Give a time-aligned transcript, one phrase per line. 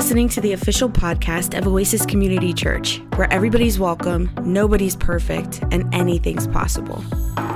[0.00, 5.94] listening to the official podcast of Oasis Community Church, where everybody's welcome, nobody's perfect, and
[5.94, 7.04] anything's possible.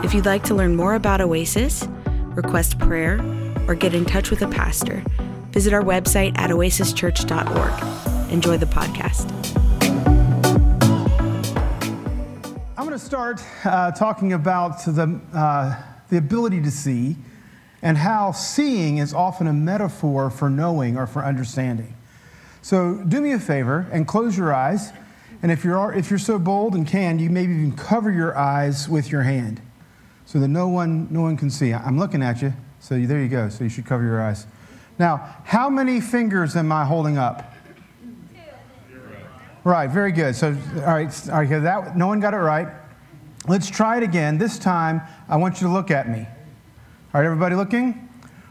[0.05, 1.89] If you'd like to learn more about Oasis,
[2.35, 3.18] request prayer,
[3.67, 5.03] or get in touch with a pastor,
[5.53, 8.30] visit our website at oasischurch.org.
[8.30, 9.25] Enjoy the podcast.
[12.76, 17.17] I'm going to start uh, talking about the, uh, the ability to see
[17.81, 21.95] and how seeing is often a metaphor for knowing or for understanding.
[22.64, 24.91] So do me a favor and close your eyes.
[25.43, 28.89] And if you're, if you're so bold and can, you maybe even cover your eyes
[28.89, 29.61] with your hand
[30.25, 31.75] so that no one, no one can see.
[31.75, 33.50] I'm looking at you, so there you go.
[33.50, 34.47] So you should cover your eyes.
[34.98, 37.53] Now, how many fingers am I holding up?
[38.91, 38.98] Two.
[39.62, 40.34] Right, very good.
[40.34, 42.69] So, all right, all right that, no one got it right.
[43.47, 44.39] Let's try it again.
[44.39, 46.20] This time, I want you to look at me.
[46.20, 48.08] All right, everybody looking?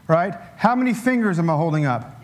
[0.07, 2.22] All right, How many fingers am I holding up?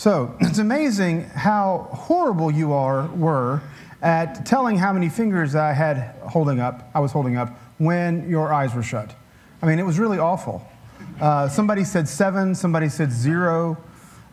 [0.00, 3.60] So it's amazing how horrible you are were
[4.00, 8.50] at telling how many fingers I had holding up, I was holding up when your
[8.50, 9.14] eyes were shut.
[9.60, 10.66] I mean, it was really awful.
[11.20, 13.76] Uh, somebody said seven, somebody said zero.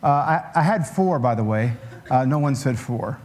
[0.02, 1.74] Uh, I, I, had four, by the way.
[2.10, 3.20] Uh, no one said four.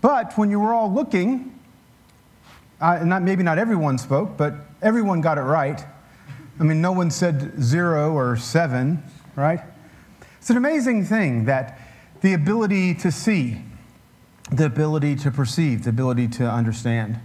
[0.00, 1.60] But when you were all looking,
[2.80, 5.84] not, maybe not everyone spoke, but everyone got it right.
[6.58, 9.02] I mean, no one said zero or seven,
[9.34, 9.60] right?
[10.46, 11.76] It's an amazing thing that
[12.20, 13.62] the ability to see,
[14.52, 17.18] the ability to perceive, the ability to understand.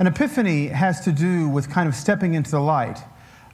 [0.00, 2.98] An epiphany has to do with kind of stepping into the light.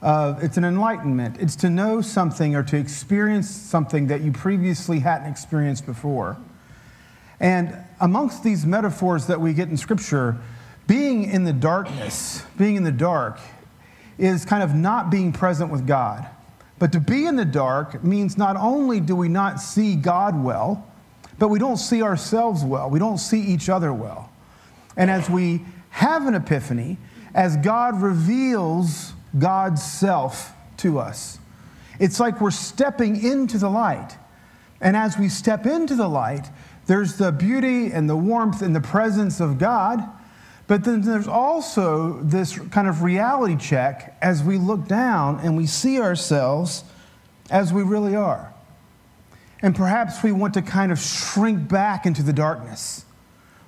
[0.01, 1.37] Uh, it's an enlightenment.
[1.39, 6.37] It's to know something or to experience something that you previously hadn't experienced before.
[7.39, 10.37] And amongst these metaphors that we get in Scripture,
[10.87, 13.37] being in the darkness, being in the dark,
[14.17, 16.27] is kind of not being present with God.
[16.79, 20.87] But to be in the dark means not only do we not see God well,
[21.39, 22.89] but we don't see ourselves well.
[22.89, 24.29] We don't see each other well.
[24.97, 26.97] And as we have an epiphany,
[27.33, 31.39] as God reveals God's self to us,
[31.99, 34.17] it's like we're stepping into the light.
[34.81, 36.49] And as we step into the light,
[36.87, 40.03] there's the beauty and the warmth and the presence of God.
[40.73, 45.67] But then there's also this kind of reality check as we look down and we
[45.67, 46.83] see ourselves
[47.51, 48.51] as we really are.
[49.61, 53.05] And perhaps we want to kind of shrink back into the darkness.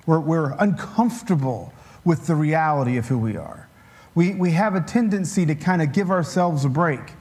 [0.04, 1.72] We're, we're uncomfortable
[2.04, 3.68] with the reality of who we are.
[4.16, 7.12] We, we have a tendency to kind of give ourselves a break.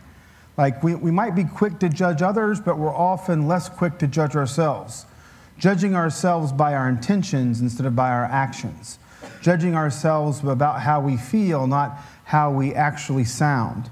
[0.57, 4.07] Like we, we might be quick to judge others, but we're often less quick to
[4.07, 5.05] judge ourselves,
[5.59, 8.97] judging ourselves by our intentions instead of by our actions
[9.41, 13.89] judging ourselves about how we feel, not how we actually sound.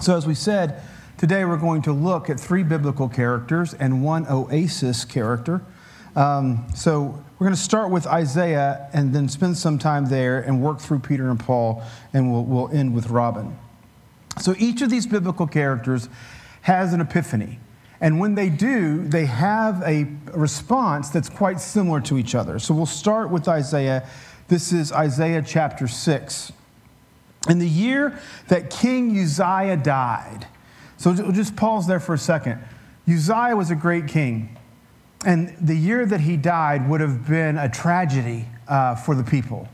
[0.00, 0.82] So, as we said,
[1.16, 5.62] today we're going to look at three biblical characters and one oasis character.
[6.16, 10.60] Um, so, we're going to start with Isaiah and then spend some time there and
[10.60, 11.82] work through Peter and Paul,
[12.12, 13.56] and we'll, we'll end with Robin.
[14.40, 16.08] So, each of these biblical characters
[16.62, 17.58] has an epiphany.
[18.00, 22.58] And when they do, they have a response that's quite similar to each other.
[22.58, 24.08] So we'll start with Isaiah
[24.48, 26.52] this is Isaiah chapter 6.
[27.48, 30.46] In the year that King Uzziah died,
[30.96, 32.58] so we'll just pause there for a second.
[33.06, 34.56] Uzziah was a great king,
[35.24, 39.68] and the year that he died would have been a tragedy uh, for the people.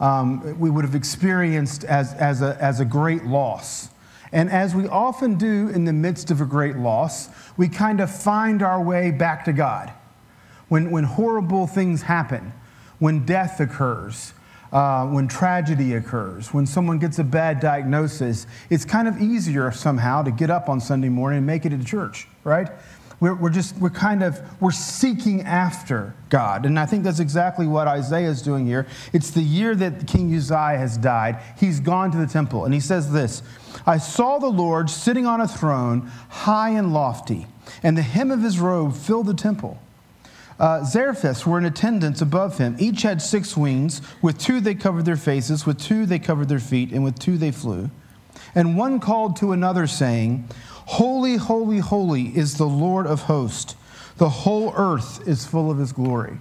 [0.00, 3.90] Um, we would have experienced as, as, a, as a great loss.
[4.32, 8.10] And as we often do in the midst of a great loss, we kind of
[8.10, 9.92] find our way back to God.
[10.68, 12.52] When, when horrible things happen,
[12.98, 14.32] when death occurs,
[14.72, 20.22] uh, when tragedy occurs, when someone gets a bad diagnosis, it's kind of easier somehow
[20.22, 22.68] to get up on Sunday morning and make it to church, right?
[23.18, 26.66] We're, we're just, we're kind of, we're seeking after God.
[26.66, 28.86] And I think that's exactly what Isaiah is doing here.
[29.14, 31.40] It's the year that King Uzziah has died.
[31.58, 32.66] He's gone to the temple.
[32.66, 33.42] And he says this
[33.86, 37.46] I saw the Lord sitting on a throne, high and lofty,
[37.82, 39.80] and the hem of his robe filled the temple.
[40.58, 40.84] Uh,
[41.46, 42.76] were in attendance above him.
[42.78, 44.00] Each had six wings.
[44.22, 47.36] With two they covered their faces, with two they covered their feet, and with two
[47.36, 47.90] they flew.
[48.54, 50.48] And one called to another, saying,
[50.86, 53.76] Holy, holy, holy is the Lord of hosts.
[54.16, 56.38] The whole earth is full of his glory.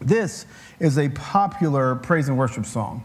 [0.00, 0.46] This
[0.78, 3.02] is a popular praise and worship song.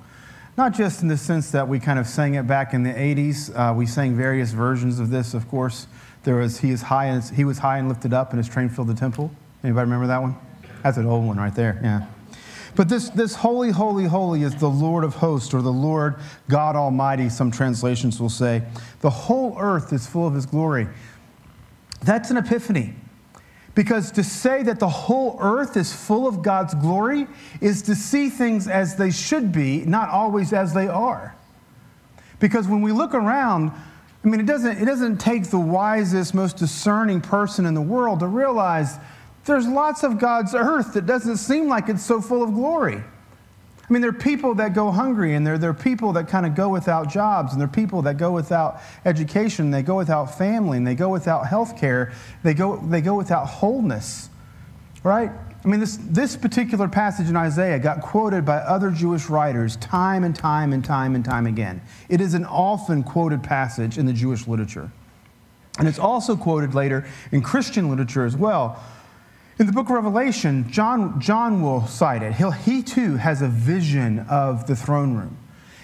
[0.58, 3.56] Not just in the sense that we kind of sang it back in the 80s.
[3.56, 5.88] Uh, we sang various versions of this, of course.
[6.24, 8.70] There was, he, is high and, he was high and lifted up, and his train
[8.70, 9.32] filled the temple.
[9.63, 10.36] Anybody remember that one?
[10.84, 12.08] That's an old one right there, yeah.
[12.75, 16.16] But this, this holy, holy, holy is the Lord of hosts, or the Lord
[16.50, 18.63] God Almighty, some translations will say.
[19.02, 20.88] The whole earth is full of his glory.
[22.04, 22.96] That's an epiphany.
[23.75, 27.28] Because to say that the whole earth is full of God's glory
[27.62, 31.36] is to see things as they should be, not always as they are.
[32.40, 33.72] Because when we look around,
[34.24, 38.19] I mean, it doesn't, it doesn't take the wisest, most discerning person in the world
[38.19, 38.98] to realize
[39.46, 42.98] there's lots of God's earth that doesn't seem like it's so full of glory.
[42.98, 46.46] I mean, there are people that go hungry, and there, there are people that kind
[46.46, 49.98] of go without jobs, and there are people that go without education, and they go
[49.98, 54.30] without family, and they go without health care, they go, they go without wholeness,
[55.04, 55.32] right?
[55.64, 60.24] I mean, this, this particular passage in Isaiah got quoted by other Jewish writers time
[60.24, 61.82] and time and time and time again.
[62.10, 64.92] It is an often quoted passage in the Jewish literature.
[65.78, 68.82] And it's also quoted later in Christian literature as well.
[69.62, 72.34] In the book of Revelation, John, John will cite it.
[72.34, 75.38] He'll, he too has a vision of the throne room,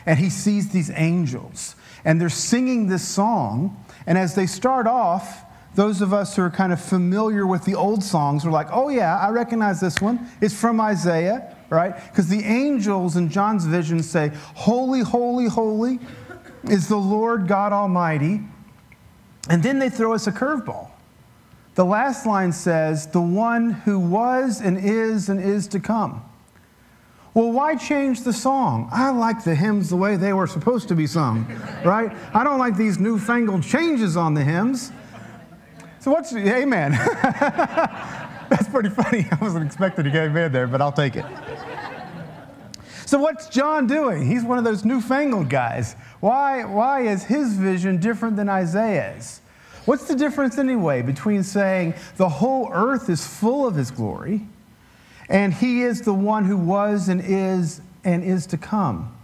[0.07, 3.85] and he sees these angels, and they're singing this song.
[4.07, 5.43] And as they start off,
[5.75, 8.89] those of us who are kind of familiar with the old songs are like, oh,
[8.89, 10.27] yeah, I recognize this one.
[10.41, 11.93] It's from Isaiah, right?
[12.09, 15.99] Because the angels in John's vision say, Holy, holy, holy
[16.63, 18.41] is the Lord God Almighty.
[19.51, 20.89] And then they throw us a curveball.
[21.77, 26.25] The last line says, the one who was and is and is to come.
[27.35, 28.89] Well, why change the song?
[28.91, 31.45] I like the hymns the way they were supposed to be sung,
[31.85, 32.11] right?
[32.33, 34.91] I don't like these newfangled changes on the hymns.
[35.99, 36.93] So what's, amen.
[38.49, 39.27] That's pretty funny.
[39.31, 41.25] I wasn't expecting to get amen there, but I'll take it.
[43.05, 44.25] So what's John doing?
[44.25, 45.95] He's one of those newfangled guys.
[46.21, 49.41] Why, why is his vision different than Isaiah's?
[49.87, 54.41] What's the difference anyway between saying the whole earth is full of his glory
[55.29, 59.15] and he is the one who was and is and is to come?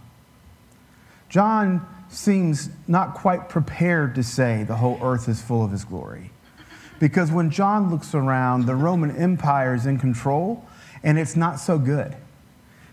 [1.28, 6.30] John seems not quite prepared to say the whole earth is full of his glory.
[6.98, 10.64] Because when John looks around, the Roman Empire is in control
[11.02, 12.16] and it's not so good.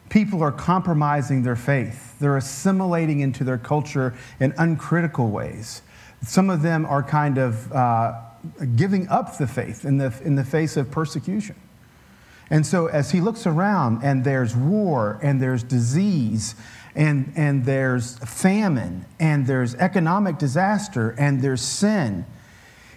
[0.09, 2.19] People are compromising their faith.
[2.19, 5.83] They're assimilating into their culture in uncritical ways.
[6.23, 8.19] Some of them are kind of uh,
[8.75, 11.55] giving up the faith in the, in the face of persecution.
[12.49, 16.55] And so, as he looks around, and there's war, and there's disease,
[16.95, 22.25] and, and there's famine, and there's economic disaster, and there's sin,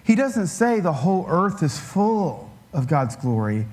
[0.03, 3.67] he doesn't say the whole earth is full of God's glory,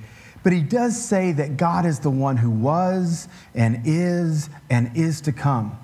[0.44, 5.20] but he does say that God is the one who was, and is, and is
[5.22, 5.78] to come.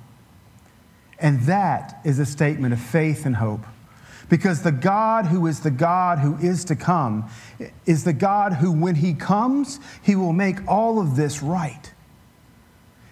[1.19, 3.65] And that is a statement of faith and hope.
[4.29, 7.29] Because the God who is the God who is to come
[7.85, 11.91] is the God who, when he comes, he will make all of this right.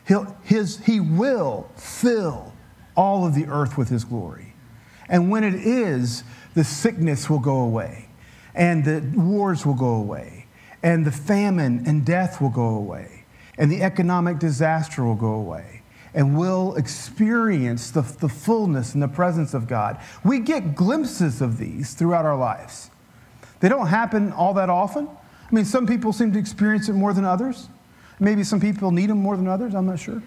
[0.08, 2.54] He'll, his, he will fill
[2.96, 4.54] all of the earth with his glory.
[5.08, 6.24] And when it is,
[6.54, 8.08] the sickness will go away,
[8.54, 10.48] and the wars will go away,
[10.84, 13.26] and the famine and death will go away,
[13.58, 15.75] and the economic disaster will go away
[16.16, 20.00] and we'll experience the, the fullness and the presence of God.
[20.24, 22.90] We get glimpses of these throughout our lives.
[23.60, 25.10] They don't happen all that often.
[25.10, 27.68] I mean, some people seem to experience it more than others.
[28.18, 30.24] Maybe some people need them more than others, I'm not sure.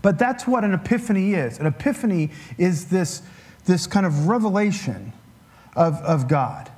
[0.00, 1.58] But that's what an epiphany is.
[1.58, 3.22] An epiphany is this,
[3.66, 5.12] this kind of revelation
[5.76, 6.70] of, of God,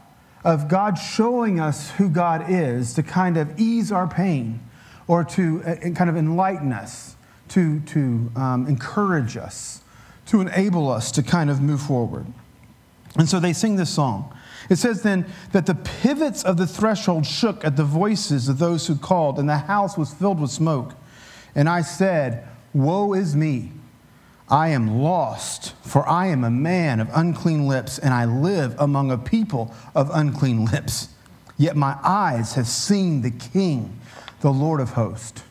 [0.43, 4.61] of God showing us who God is to kind of ease our pain
[5.07, 7.14] or to uh, kind of enlighten us
[7.55, 9.81] to, to um, encourage us,
[10.27, 12.27] to enable us to kind of move forward.
[13.17, 14.37] And so they sing this song.
[14.69, 18.89] It says then that the pivots of the threshold shook at the voices of those
[18.89, 20.95] who called, and the house was filled with smoke.
[21.55, 23.71] And I said, Woe is me!
[24.49, 29.13] I am lost, for I am a man of unclean lips, and I live among
[29.13, 31.11] a people of unclean lips.
[31.57, 34.01] Yet my eyes have seen the King,
[34.41, 35.45] the Lord of hosts.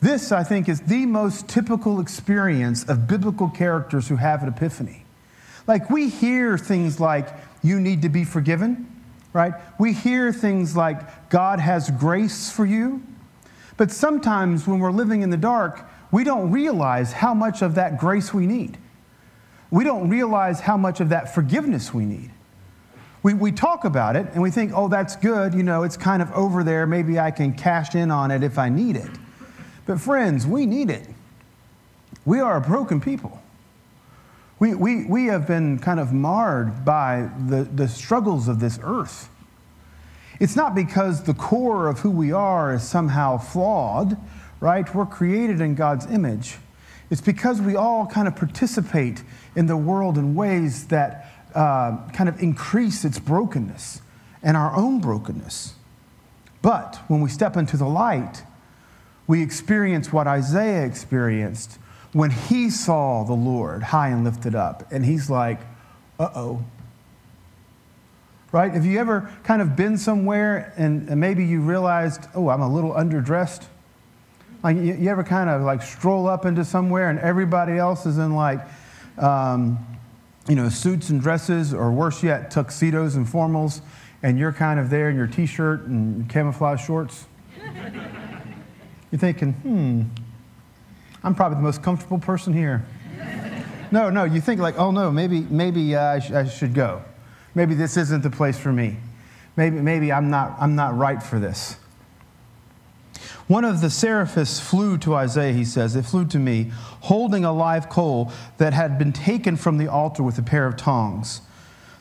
[0.00, 5.04] This, I think, is the most typical experience of biblical characters who have an epiphany.
[5.66, 7.28] Like, we hear things like,
[7.62, 8.86] you need to be forgiven,
[9.32, 9.54] right?
[9.78, 13.02] We hear things like, God has grace for you.
[13.76, 17.98] But sometimes when we're living in the dark, we don't realize how much of that
[17.98, 18.78] grace we need.
[19.70, 22.30] We don't realize how much of that forgiveness we need.
[23.22, 25.54] We, we talk about it and we think, oh, that's good.
[25.54, 26.86] You know, it's kind of over there.
[26.86, 29.10] Maybe I can cash in on it if I need it.
[29.88, 31.08] But, friends, we need it.
[32.26, 33.40] We are a broken people.
[34.58, 39.30] We, we, we have been kind of marred by the, the struggles of this earth.
[40.40, 44.18] It's not because the core of who we are is somehow flawed,
[44.60, 44.94] right?
[44.94, 46.58] We're created in God's image.
[47.08, 49.22] It's because we all kind of participate
[49.56, 54.02] in the world in ways that uh, kind of increase its brokenness
[54.42, 55.76] and our own brokenness.
[56.60, 58.42] But when we step into the light,
[59.28, 61.78] we experience what Isaiah experienced
[62.12, 64.90] when he saw the Lord high and lifted up.
[64.90, 65.60] And he's like,
[66.18, 66.64] uh oh.
[68.50, 68.72] Right?
[68.72, 72.92] Have you ever kind of been somewhere and, maybe you realized, oh, I'm a little
[72.92, 73.66] underdressed?
[74.64, 78.16] Like, you, you ever kind of like stroll up into somewhere and everybody else is
[78.16, 78.60] in like,
[79.18, 79.78] um,
[80.48, 83.82] you know, suits and dresses, or worse yet, tuxedos and formals,
[84.22, 87.26] and you're kind of there in your t shirt and camouflage shorts?
[89.10, 90.02] You're thinking, hmm,
[91.24, 92.84] I'm probably the most comfortable person here.
[93.90, 97.02] no, no, you think like, oh no, maybe, maybe uh, I, sh- I should go.
[97.54, 98.96] Maybe this isn't the place for me.
[99.56, 101.76] Maybe, maybe I'm, not, I'm not right for this.
[103.48, 107.52] One of the seraphists flew to Isaiah, he says, it flew to me, holding a
[107.52, 111.40] live coal that had been taken from the altar with a pair of tongs.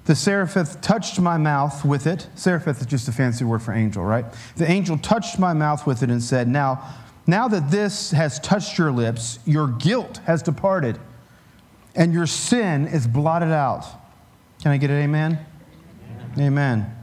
[0.08, 2.30] The seraphith touched my mouth with it.
[2.38, 4.24] Seraphith is just a fancy word for angel, right?
[4.56, 6.82] The angel touched my mouth with it and said, Now,
[7.28, 10.98] now that this has touched your lips, your guilt has departed,
[11.94, 13.86] and your sin is blotted out.
[14.62, 15.46] Can I get an amen?
[16.38, 16.48] Amen.
[16.48, 16.96] amen.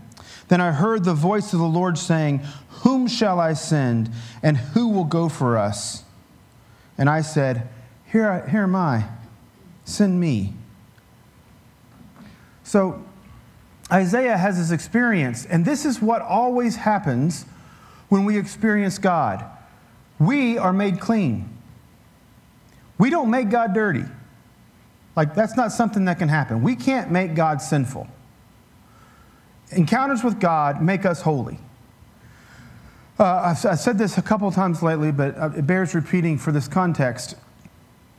[0.49, 2.41] Then I heard the voice of the Lord saying,
[2.85, 4.11] Whom shall I send,
[4.43, 6.05] and who will go for us?
[6.97, 7.69] And I said,
[8.07, 9.05] Here, here am I,
[9.85, 10.55] send me.
[12.75, 13.01] So
[13.93, 17.47] Isaiah has this experience, and this is what always happens
[18.09, 19.45] when we experience God.
[20.19, 21.57] We are made clean.
[22.99, 24.03] We don't make God dirty.
[25.15, 26.65] Like, that's not something that can happen.
[26.65, 28.09] We can't make God sinful.
[29.71, 31.59] Encounters with God make us holy.
[33.21, 36.51] Uh, I've, I've, said this a couple times lately, but uh, it bears repeating for
[36.51, 37.37] this context.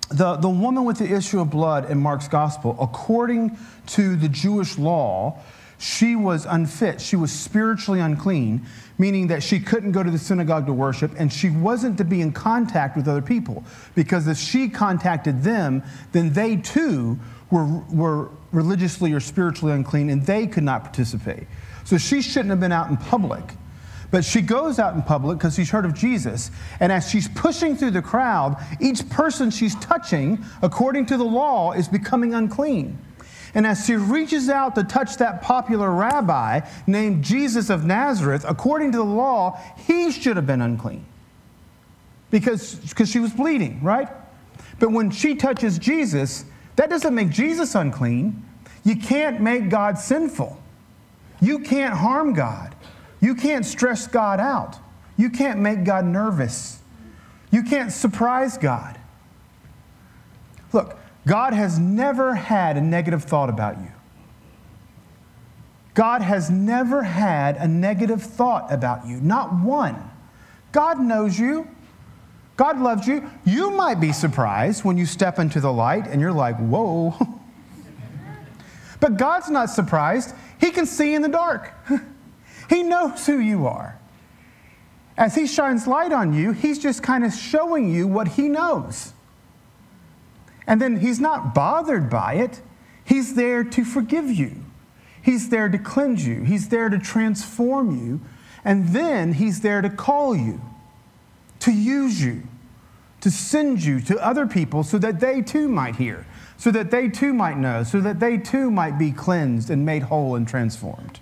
[0.09, 3.57] The, the woman with the issue of blood in Mark's gospel, according
[3.88, 5.39] to the Jewish law,
[5.77, 7.01] she was unfit.
[7.01, 8.65] She was spiritually unclean,
[8.97, 12.21] meaning that she couldn't go to the synagogue to worship and she wasn't to be
[12.21, 13.63] in contact with other people.
[13.93, 17.19] Because if she contacted them, then they too
[17.51, 21.47] were, were religiously or spiritually unclean and they could not participate.
[21.83, 23.43] So she shouldn't have been out in public.
[24.15, 26.50] But she goes out in public because she's heard of Jesus.
[26.79, 31.74] And as she's pushing through the crowd, each person she's touching, according to the law,
[31.74, 32.98] is becoming unclean.
[33.55, 38.93] And as she reaches out to touch that popular rabbi named Jesus of Nazareth, according
[38.93, 41.03] to the law, he should have been unclean
[42.31, 44.07] because, because she was bleeding, right?
[44.79, 46.45] But when she touches Jesus,
[46.77, 48.45] that doesn't make Jesus unclean.
[48.86, 50.57] You can't make God sinful.
[51.41, 52.75] You can't harm God.
[53.19, 54.77] You can't stress God out.
[55.17, 56.79] You can't make God nervous.
[57.51, 59.00] You can't surprise God.
[60.74, 63.91] Look, God has never had a negative thought about you.
[65.93, 70.12] God has never had a negative thought about you, not one.
[70.74, 71.67] God knows you.
[72.57, 73.29] God loves you.
[73.45, 77.15] You might be surprised when you step into the light and you're like, whoa.
[79.00, 80.36] but God's not surprised.
[80.60, 81.74] He can see in the dark,
[82.69, 84.00] He knows who you are.
[85.17, 89.13] As He shines light on you, He's just kind of showing you what He knows.
[90.67, 92.62] And then he's not bothered by it.
[93.03, 94.63] He's there to forgive you.
[95.22, 96.43] He's there to cleanse you.
[96.43, 98.22] He's there to transform you.
[98.63, 100.60] And then he's there to call you,
[101.60, 102.43] to use you,
[103.22, 106.25] to send you to other people so that they too might hear,
[106.57, 110.03] so that they too might know, so that they too might be cleansed and made
[110.03, 111.19] whole and transformed.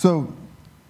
[0.00, 0.32] So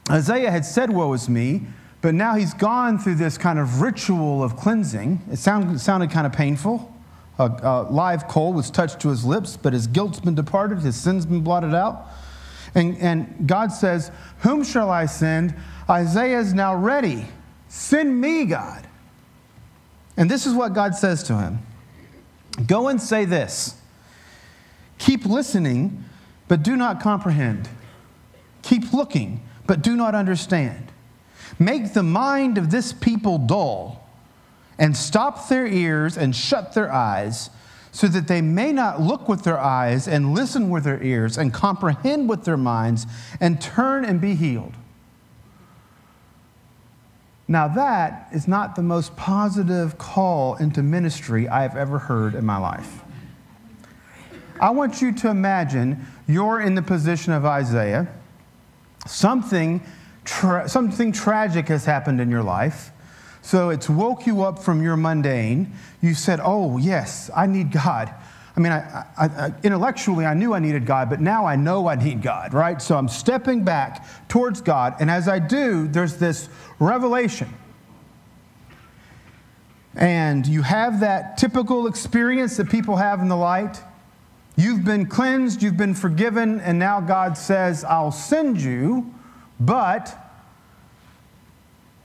[0.08, 1.62] Isaiah had said, Woe is me.
[2.00, 5.20] But now he's gone through this kind of ritual of cleansing.
[5.32, 6.94] It sounded, sounded kind of painful.
[7.36, 10.94] A, a, live coal was touched to his lips, but his guilt's been departed, his
[10.94, 12.06] sin's been blotted out.
[12.76, 15.56] And, and God says, Whom shall I send?
[15.90, 17.26] Isaiah is now ready.
[17.66, 18.86] Send me, God.
[20.16, 21.58] And this is what God says to him
[22.64, 23.76] Go and say this
[24.98, 26.04] Keep listening,
[26.46, 27.68] but do not comprehend.
[28.70, 30.92] Keep looking, but do not understand.
[31.58, 34.08] Make the mind of this people dull,
[34.78, 37.50] and stop their ears and shut their eyes,
[37.90, 41.52] so that they may not look with their eyes and listen with their ears and
[41.52, 43.08] comprehend with their minds
[43.40, 44.74] and turn and be healed.
[47.48, 52.46] Now, that is not the most positive call into ministry I have ever heard in
[52.46, 53.00] my life.
[54.60, 58.06] I want you to imagine you're in the position of Isaiah.
[59.06, 59.82] Something
[60.24, 62.90] tra- something tragic has happened in your life.
[63.42, 65.72] So it's woke you up from your mundane.
[66.00, 68.14] You said, Oh, yes, I need God.
[68.56, 71.86] I mean, I, I, I, intellectually, I knew I needed God, but now I know
[71.86, 72.82] I need God, right?
[72.82, 74.96] So I'm stepping back towards God.
[75.00, 77.48] And as I do, there's this revelation.
[79.94, 83.80] And you have that typical experience that people have in the light.
[84.60, 89.10] You've been cleansed, you've been forgiven, and now God says, I'll send you,
[89.58, 90.14] but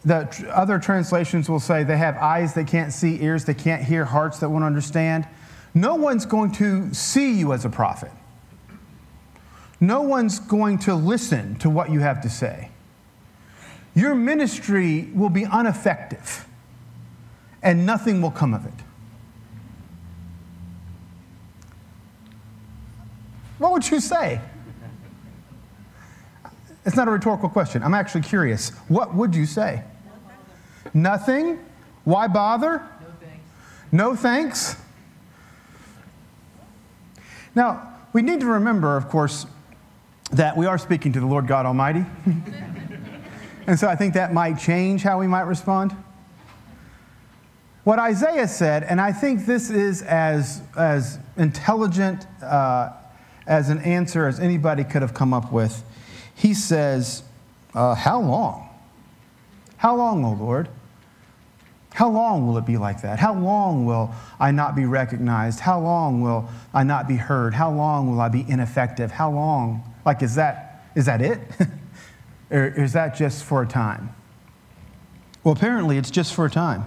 [0.05, 4.05] the other translations will say they have eyes they can't see, ears they can't hear,
[4.05, 5.27] hearts that won't understand.
[5.73, 8.11] No one's going to see you as a prophet.
[9.81, 12.69] No one's going to listen to what you have to say.
[13.93, 16.47] Your ministry will be ineffective,
[17.61, 18.85] and nothing will come of it.
[23.65, 24.39] What would you say?
[26.85, 27.81] It's not a rhetorical question.
[27.81, 28.69] I'm actually curious.
[28.89, 29.83] What would you say?
[30.93, 31.57] Nothing?
[32.03, 32.73] Why bother?
[32.77, 33.91] No thanks.
[33.91, 34.75] No thanks?
[37.55, 39.47] Now, we need to remember, of course,
[40.31, 42.05] that we are speaking to the Lord God Almighty.
[43.65, 45.91] and so I think that might change how we might respond.
[47.83, 52.91] What Isaiah said, and I think this is as, as intelligent uh,
[53.47, 55.83] as an answer as anybody could have come up with.
[56.33, 57.23] He says,
[57.73, 58.69] uh, How long?
[59.77, 60.69] How long, O Lord?
[61.95, 63.19] How long will it be like that?
[63.19, 65.61] How long will I not be recognized?
[65.61, 67.53] How long will I not be heard?
[67.53, 69.11] How long will I be ineffective?
[69.11, 69.81] How long?
[70.05, 71.39] Like, is that, is that it?
[72.51, 74.13] or is that just for a time?
[75.43, 76.83] Well, apparently it's just for a time.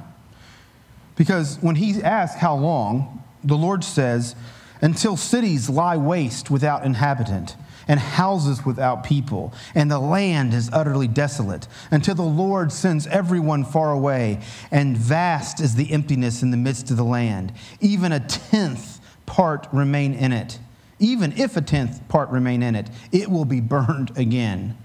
[1.16, 4.34] Because when he asks how long, the Lord says,
[4.80, 7.56] until cities lie waste without inhabitant
[7.88, 13.64] and houses without people, and the land is utterly desolate, until the Lord sends everyone
[13.64, 17.50] far away, and vast is the emptiness in the midst of the land.
[17.80, 20.58] Even a tenth part remain in it.
[20.98, 24.76] Even if a tenth part remain in it, it will be burned again.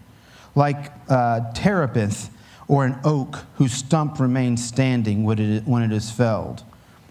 [0.55, 2.29] Like uh, terebinth
[2.69, 5.39] or an oak whose stump remains standing when
[5.83, 6.63] it is felled.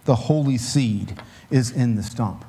[0.05, 2.47] The holy seed is in the stump.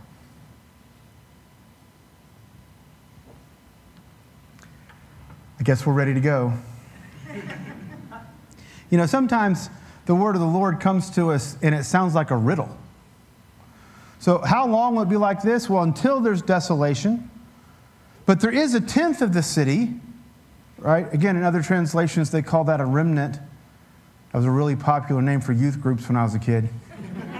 [5.59, 6.53] I guess we're ready to go.
[8.89, 9.69] you know, sometimes
[10.05, 12.75] the word of the Lord comes to us and it sounds like a riddle.
[14.19, 15.69] So, how long will it be like this?
[15.69, 17.29] Well, until there's desolation.
[18.25, 19.95] But there is a tenth of the city,
[20.77, 21.13] right?
[21.13, 23.33] Again, in other translations, they call that a remnant.
[23.33, 26.69] That was a really popular name for youth groups when I was a kid.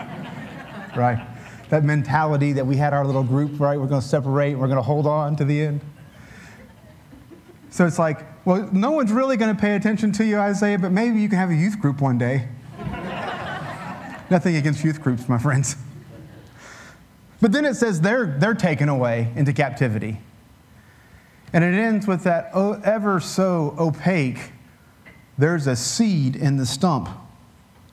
[0.95, 1.25] right?
[1.69, 3.79] That mentality that we had our little group, right?
[3.79, 5.81] We're going to separate, we're going to hold on to the end.
[7.73, 10.91] So it's like, well, no one's really going to pay attention to you, Isaiah, but
[10.91, 12.47] maybe you can have a youth group one day.
[14.29, 15.75] Nothing against youth groups, my friends.
[17.41, 20.19] But then it says they're, they're taken away into captivity.
[21.51, 24.51] And it ends with that oh, ever so opaque
[25.39, 27.09] there's a seed in the stump.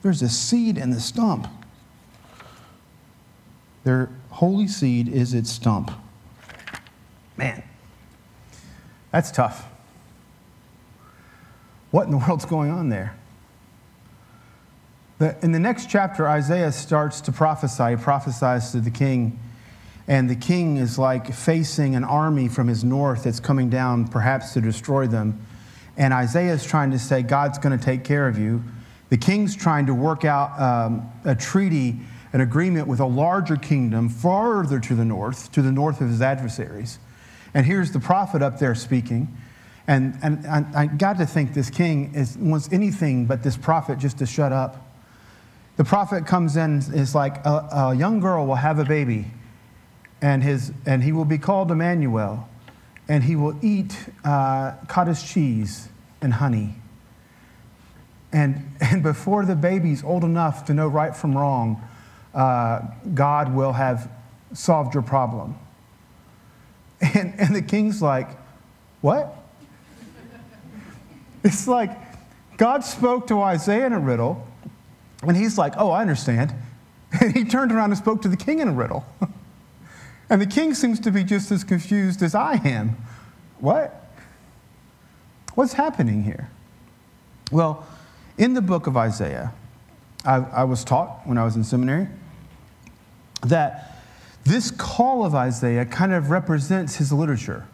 [0.03, 1.47] There's a seed in the stump.
[3.83, 5.89] Their holy seed is its stump.
[7.35, 7.63] Man,
[9.11, 9.69] that's tough.
[11.91, 13.15] What in the world's going on there?
[15.43, 17.91] in the next chapter, Isaiah starts to prophesy.
[17.91, 19.39] He prophesies to the king,
[20.07, 24.53] and the king is like facing an army from his north that's coming down, perhaps
[24.53, 25.45] to destroy them.
[25.95, 28.63] And Isaiah is trying to say, God's going to take care of you.
[29.09, 31.99] The king's trying to work out um, a treaty,
[32.33, 36.21] an agreement with a larger kingdom farther to the north, to the north of his
[36.21, 36.97] adversaries.
[37.53, 39.27] And here's the prophet up there speaking.
[39.87, 44.19] And, and, I got to think this king is, wants anything but this prophet just
[44.19, 44.87] to shut up.
[45.77, 49.25] The prophet comes in, is like, a, a young girl will have a baby,
[50.21, 52.47] and, his, and he will be called Emmanuel,
[53.09, 55.89] and he will eat uh, cottage cheese
[56.21, 56.75] and honey.
[58.31, 61.81] And, and before the baby's old enough to know right from wrong,
[62.33, 62.81] uh,
[63.13, 64.09] God will have
[64.53, 65.57] solved your problem.
[67.15, 68.29] And, and the king's like,
[69.01, 69.40] What?
[71.43, 71.97] It's like
[72.57, 74.47] God spoke to Isaiah in a riddle,
[75.23, 76.53] and he's like, Oh, I understand.
[77.19, 79.05] And he turned around and spoke to the king in a riddle.
[80.29, 82.95] And the king seems to be just as confused as I am.
[83.59, 84.09] What?
[85.55, 86.49] What's happening here?
[87.51, 87.85] Well,
[88.37, 89.51] in the book of Isaiah,
[90.23, 92.07] I, I was taught when I was in seminary
[93.41, 93.97] that
[94.45, 97.65] this call of Isaiah kind of represents his literature.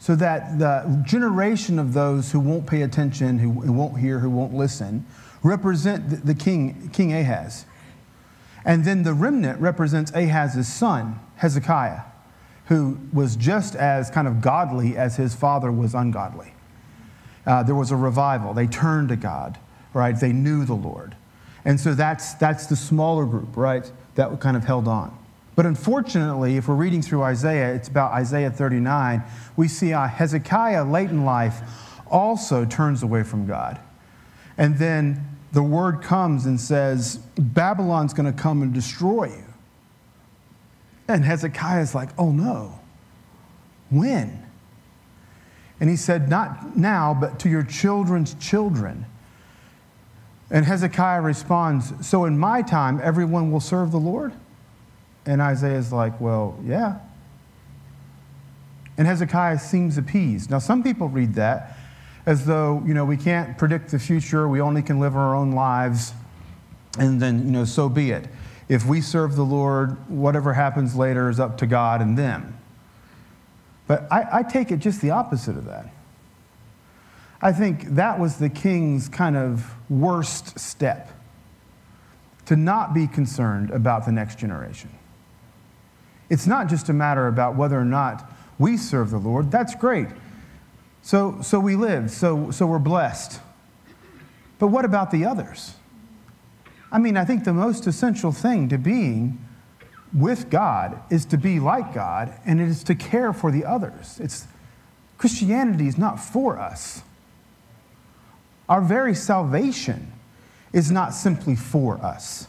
[0.00, 4.54] So that the generation of those who won't pay attention, who, won't hear, who won't
[4.54, 5.06] listen,
[5.42, 7.66] represent the, king, King Ahaz.
[8.64, 12.00] And then the remnant represents Ahaz's son, Hezekiah,
[12.66, 16.54] who was just as kind of godly as his father was ungodly.
[17.46, 18.54] Uh, there was a revival.
[18.54, 19.58] They turned to God,
[19.92, 20.18] right?
[20.18, 21.14] They knew the Lord.
[21.66, 25.16] And so that's, that's the smaller group, right, that kind of held on.
[25.60, 29.22] But unfortunately, if we're reading through Isaiah, it's about Isaiah 39,
[29.58, 31.60] we see uh, Hezekiah late in life
[32.10, 33.78] also turns away from God.
[34.56, 39.44] And then the word comes and says, Babylon's going to come and destroy you.
[41.08, 42.80] And Hezekiah's like, oh no.
[43.90, 44.42] When?
[45.78, 49.04] And he said, Not now, but to your children's children.
[50.50, 54.32] And Hezekiah responds, So in my time, everyone will serve the Lord?
[55.30, 56.98] And Isaiah's like, Well, yeah.
[58.98, 60.50] And Hezekiah seems appeased.
[60.50, 61.78] Now, some people read that
[62.26, 65.52] as though, you know, we can't predict the future, we only can live our own
[65.52, 66.12] lives,
[66.98, 68.26] and then, you know, so be it.
[68.68, 72.58] If we serve the Lord, whatever happens later is up to God and them.
[73.86, 75.86] But I, I take it just the opposite of that.
[77.40, 81.08] I think that was the king's kind of worst step
[82.46, 84.90] to not be concerned about the next generation.
[86.30, 89.50] It's not just a matter about whether or not we serve the Lord.
[89.50, 90.08] That's great.
[91.02, 93.40] So, so we live, so, so we're blessed.
[94.58, 95.74] But what about the others?
[96.92, 99.44] I mean, I think the most essential thing to being
[100.12, 104.18] with God is to be like God, and it is to care for the others.
[104.20, 104.46] It's,
[105.18, 107.02] Christianity is not for us.
[108.68, 110.12] Our very salvation
[110.72, 112.46] is not simply for us.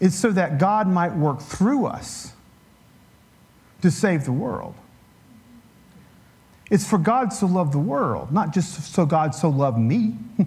[0.00, 2.32] It's so that God might work through us
[3.82, 4.74] to save the world.
[6.70, 10.14] It's for God so loved the world, not just so God so loved me.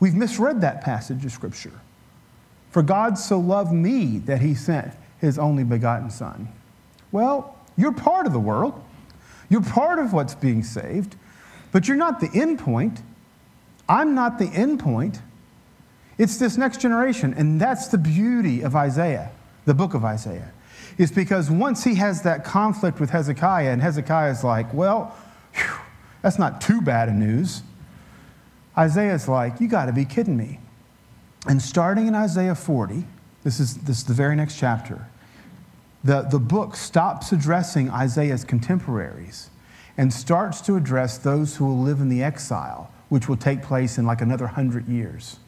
[0.00, 1.72] We've misread that passage of Scripture.
[2.70, 6.48] For God so loved me that he sent his only begotten Son.
[7.12, 8.82] Well, you're part of the world.
[9.48, 11.16] You're part of what's being saved,
[11.70, 13.02] but you're not the end point.
[13.88, 15.20] I'm not the end point.
[16.18, 17.34] It's this next generation.
[17.34, 19.30] And that's the beauty of Isaiah,
[19.64, 20.52] the book of Isaiah
[20.98, 25.16] is because once he has that conflict with Hezekiah, and Hezekiah's like, well,
[25.54, 25.78] whew,
[26.22, 27.62] that's not too bad a news.
[28.76, 30.60] Isaiah's like, you got to be kidding me.
[31.46, 33.04] And starting in Isaiah 40,
[33.42, 35.06] this is, this is the very next chapter,
[36.02, 39.50] the, the book stops addressing Isaiah's contemporaries
[39.96, 43.96] and starts to address those who will live in the exile, which will take place
[43.96, 45.38] in like another hundred years.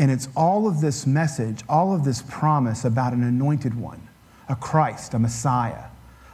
[0.00, 4.08] And it's all of this message, all of this promise about an anointed one
[4.48, 5.84] a Christ, a Messiah,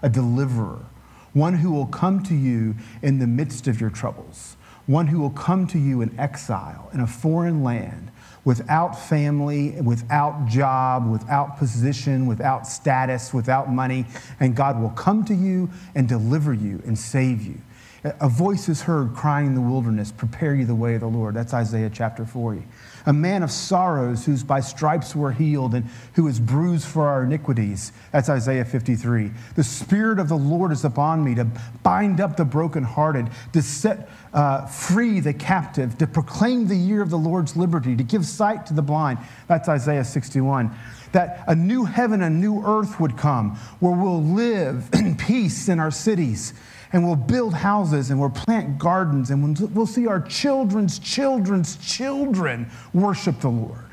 [0.03, 0.87] a deliverer,
[1.33, 5.31] one who will come to you in the midst of your troubles, one who will
[5.31, 8.13] come to you in exile in a foreign land
[8.45, 14.07] without family, without job, without position, without status, without money,
[14.39, 17.61] and God will come to you and deliver you and save you.
[18.05, 21.35] A voice is heard crying in the wilderness, Prepare you the way of the Lord.
[21.35, 22.63] That's Isaiah chapter 40
[23.07, 27.25] a man of sorrows whose by stripes we're healed and who is bruised for our
[27.25, 27.93] iniquities.
[28.13, 29.31] That's Isaiah 53.
[29.55, 31.47] The Spirit of the Lord is upon me to
[31.83, 37.11] bind up the brokenhearted, to set uh, free the captive, to proclaim the year of
[37.11, 39.19] the Lord's liberty, to give sight to the blind.
[39.47, 40.75] That's Isaiah 61
[41.13, 45.79] that a new heaven, a new earth would come where we'll live in peace in
[45.79, 46.53] our cities
[46.93, 52.71] and we'll build houses and we'll plant gardens and we'll see our children's children's children
[52.95, 53.85] worship the Lord.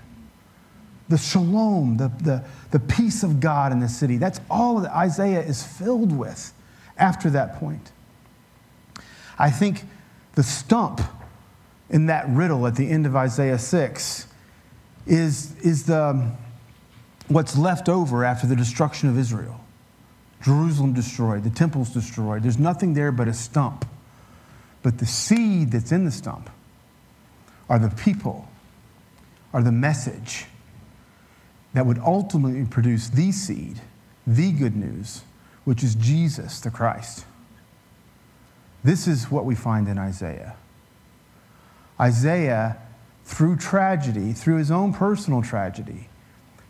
[1.09, 4.17] The shalom, the, the, the peace of God in the city.
[4.17, 6.53] That's all that Isaiah is filled with
[6.97, 7.91] after that point.
[9.37, 9.83] I think
[10.35, 11.01] the stump
[11.89, 14.27] in that riddle at the end of Isaiah 6
[15.05, 16.31] is, is the,
[17.27, 19.62] what's left over after the destruction of Israel.
[20.43, 22.43] Jerusalem destroyed, the temple's destroyed.
[22.43, 23.85] There's nothing there but a stump.
[24.81, 26.49] But the seed that's in the stump
[27.69, 28.49] are the people,
[29.53, 30.45] are the message
[31.73, 33.79] that would ultimately produce the seed,
[34.27, 35.23] the good news,
[35.63, 37.25] which is Jesus the Christ.
[38.83, 40.55] This is what we find in Isaiah.
[41.99, 42.77] Isaiah,
[43.23, 46.09] through tragedy, through his own personal tragedy,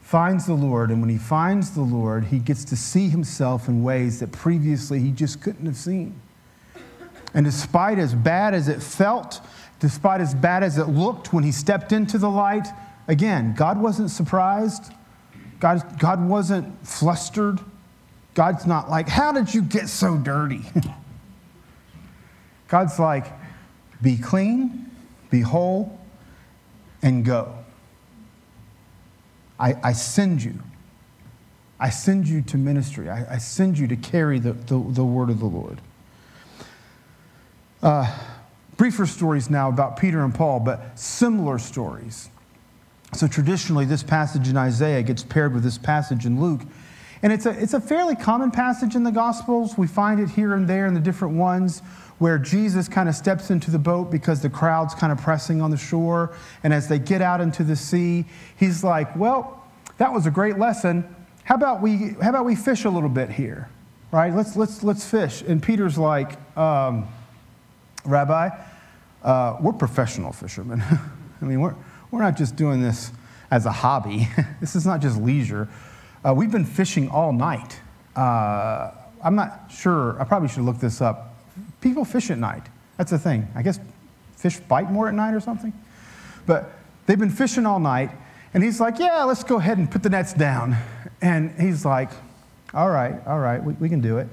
[0.03, 3.83] finds the Lord, and when he finds the Lord, he gets to see himself in
[3.83, 6.19] ways that previously he just couldn't have seen.
[7.33, 9.41] And despite as bad as it felt,
[9.79, 12.67] despite as bad as it looked when he stepped into the light,
[13.07, 14.91] again, God wasn't surprised.
[15.59, 17.59] God, God wasn't flustered.
[18.33, 20.61] God's not like, How did you get so dirty?
[22.67, 23.25] God's like,
[24.01, 24.91] Be clean,
[25.31, 25.97] be whole,
[27.01, 27.62] and go.
[29.59, 30.59] I, I send you.
[31.79, 33.09] I send you to ministry.
[33.09, 35.79] I, I send you to carry the, the, the word of the Lord.
[37.81, 38.09] Uh,
[38.77, 42.29] briefer stories now about Peter and Paul, but similar stories.
[43.13, 46.61] So traditionally, this passage in Isaiah gets paired with this passage in Luke.
[47.23, 49.77] And it's a, it's a fairly common passage in the Gospels.
[49.77, 51.81] We find it here and there in the different ones
[52.19, 55.71] where Jesus kind of steps into the boat because the crowd's kind of pressing on
[55.71, 56.35] the shore.
[56.63, 58.25] And as they get out into the sea,
[58.57, 59.65] he's like, Well,
[59.97, 61.15] that was a great lesson.
[61.45, 63.69] How about we, how about we fish a little bit here?
[64.11, 64.33] Right?
[64.33, 65.41] Let's, let's, let's fish.
[65.41, 67.07] And Peter's like, um,
[68.05, 68.49] Rabbi,
[69.23, 70.83] uh, we're professional fishermen.
[71.41, 71.75] I mean, we're,
[72.11, 73.11] we're not just doing this
[73.49, 74.27] as a hobby,
[74.61, 75.69] this is not just leisure.
[76.25, 77.79] Uh, we've been fishing all night.
[78.15, 78.91] Uh,
[79.23, 81.35] I'm not sure, I probably should look this up.
[81.81, 82.63] People fish at night.
[82.97, 83.47] That's the thing.
[83.55, 83.79] I guess
[84.37, 85.73] fish bite more at night or something.
[86.45, 86.71] But
[87.05, 88.11] they've been fishing all night,
[88.53, 90.77] and he's like, Yeah, let's go ahead and put the nets down.
[91.21, 92.09] And he's like,
[92.73, 94.27] All right, all right, we, we can do it.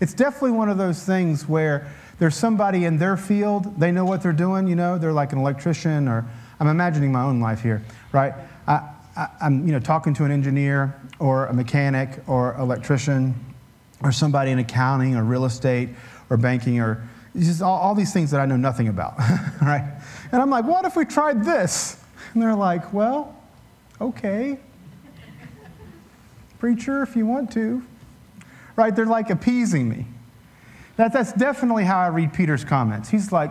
[0.00, 4.22] It's definitely one of those things where there's somebody in their field, they know what
[4.22, 6.24] they're doing, you know, they're like an electrician, or
[6.60, 8.34] I'm imagining my own life here, right?
[9.16, 13.34] I'm, you know, talking to an engineer or a mechanic or electrician
[14.02, 15.90] or somebody in accounting or real estate
[16.30, 19.18] or banking or just all, all these things that I know nothing about,
[19.62, 20.00] right?
[20.32, 22.00] And I'm like, what if we tried this?
[22.32, 23.36] And they're like, well,
[24.00, 24.58] okay.
[26.58, 27.82] Preacher, if you want to.
[28.76, 28.94] Right?
[28.94, 30.06] They're like appeasing me.
[30.96, 33.08] That, that's definitely how I read Peter's comments.
[33.08, 33.50] He's like,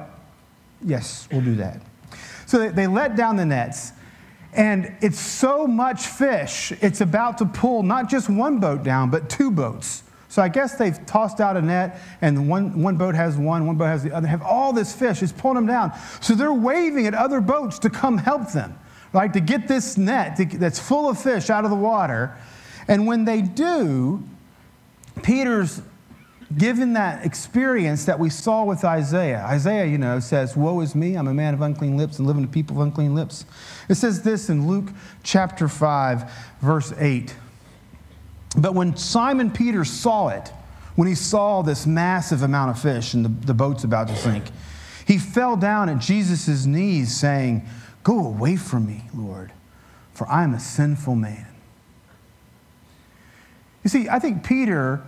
[0.84, 1.82] yes, we'll do that.
[2.46, 3.94] So they, they let down the nets,
[4.56, 9.30] and it's so much fish, it's about to pull not just one boat down, but
[9.30, 10.04] two boats.
[10.30, 13.76] So I guess they've tossed out a net, and one, one boat has one, one
[13.76, 14.28] boat has the other.
[14.28, 15.94] Have all this fish, it's pulling them down.
[16.22, 18.78] So they're waving at other boats to come help them,
[19.14, 19.32] right?
[19.32, 22.36] To get this net to, that's full of fish out of the water.
[22.88, 24.24] And when they do,
[25.22, 25.84] Peter's
[26.58, 31.16] given that experience that we saw with Isaiah, Isaiah, you know, says, Woe is me,
[31.16, 33.46] I'm a man of unclean lips and living in the people of unclean lips.
[33.90, 34.90] It says this in Luke
[35.24, 37.36] chapter 5, verse 8.
[38.58, 40.52] But when Simon Peter saw it,
[40.96, 44.44] when he saw this massive amount of fish and the, the boat's about to sink,
[45.08, 47.68] he fell down at Jesus' knees, saying,
[48.04, 49.52] Go away from me, Lord,
[50.14, 51.48] for I am a sinful man.
[53.84, 55.04] You see, I think Peter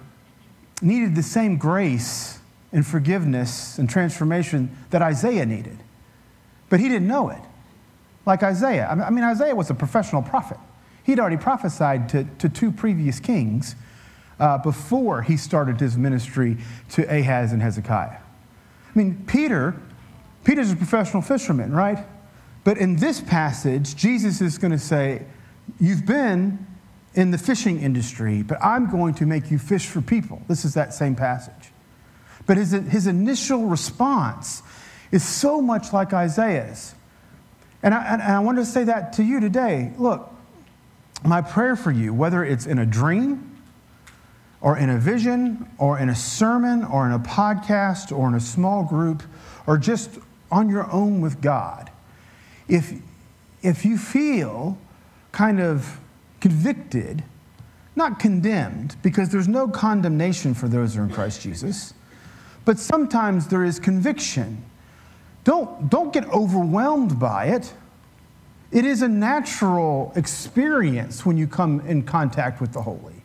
[0.81, 2.39] needed the same grace
[2.71, 5.77] and forgiveness and transformation that Isaiah needed.
[6.69, 7.41] But he didn't know it.
[8.25, 8.87] Like Isaiah.
[8.87, 10.57] I mean, Isaiah was a professional prophet.
[11.03, 13.75] He'd already prophesied to, to two previous kings
[14.39, 16.57] uh, before he started his ministry
[16.91, 18.17] to Ahaz and Hezekiah.
[18.17, 19.75] I mean, Peter,
[20.43, 22.05] Peter's a professional fisherman, right?
[22.63, 25.25] But in this passage, Jesus is going to say,
[25.79, 26.65] You've been
[27.15, 30.41] in the fishing industry, but I'm going to make you fish for people.
[30.47, 31.71] This is that same passage.
[32.45, 34.61] But his, his initial response
[35.11, 36.93] is so much like Isaiah's.
[37.81, 39.93] And I, and I want to say that to you today.
[39.97, 40.29] Look,
[41.23, 43.51] my prayer for you, whether it's in a dream,
[44.59, 48.39] or in a vision, or in a sermon, or in a podcast, or in a
[48.39, 49.23] small group,
[49.65, 50.09] or just
[50.51, 51.91] on your own with God,
[52.67, 52.93] if,
[53.61, 54.77] if you feel
[55.31, 55.99] kind of
[56.45, 57.23] convicted,
[57.95, 61.95] not condemned, because there's no condemnation for those who are in Christ Jesus,
[62.65, 64.63] but sometimes there is conviction.
[65.43, 67.73] Don't, don't get overwhelmed by it.
[68.71, 73.23] It is a natural experience when you come in contact with the holy.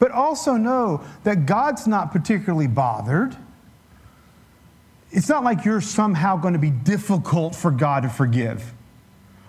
[0.00, 3.36] But also know that God's not particularly bothered.
[5.12, 8.74] It's not like you're somehow going to be difficult for God to forgive,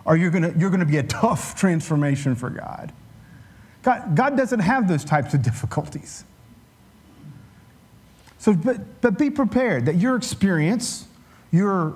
[0.06, 2.94] or you're going to, you're going to be a tough transformation for God.
[3.84, 6.24] God, God doesn't have those types of difficulties.
[8.38, 11.08] So, but, but be prepared that your experience,
[11.52, 11.96] your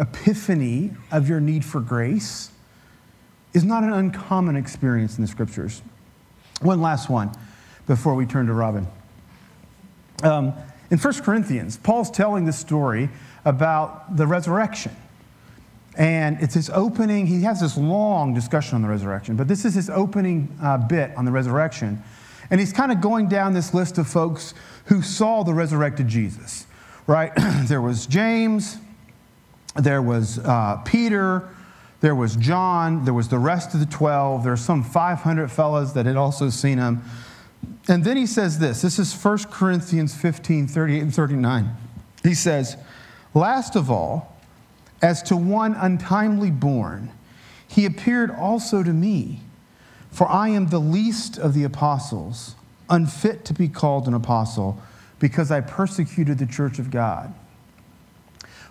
[0.00, 2.50] epiphany of your need for grace,
[3.52, 5.82] is not an uncommon experience in the scriptures.
[6.60, 7.32] One last one
[7.86, 8.86] before we turn to Robin.
[10.22, 10.52] Um,
[10.90, 13.08] in 1 Corinthians, Paul's telling the story
[13.44, 14.96] about the resurrection.
[15.96, 19.74] And it's his opening, he has this long discussion on the resurrection, but this is
[19.74, 22.02] his opening uh, bit on the resurrection.
[22.50, 24.54] And he's kind of going down this list of folks
[24.86, 26.66] who saw the resurrected Jesus,
[27.06, 27.32] right?
[27.64, 28.78] there was James,
[29.76, 31.48] there was uh, Peter,
[32.00, 35.92] there was John, there was the rest of the 12, there are some 500 fellows
[35.94, 37.02] that had also seen him.
[37.88, 41.76] And then he says this this is 1 Corinthians 15 38 and 39.
[42.22, 42.76] He says,
[43.34, 44.31] Last of all,
[45.02, 47.10] as to one untimely born,
[47.66, 49.40] he appeared also to me.
[50.10, 52.54] For I am the least of the apostles,
[52.88, 54.80] unfit to be called an apostle,
[55.18, 57.34] because I persecuted the church of God.